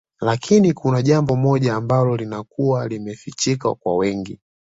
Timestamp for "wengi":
3.95-4.39